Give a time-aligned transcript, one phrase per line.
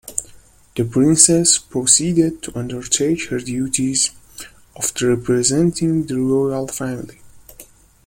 [0.75, 4.09] The princess proceeded to undertake her duties
[4.75, 7.19] of representing the Royal Family.